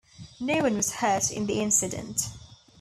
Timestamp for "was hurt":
0.77-1.29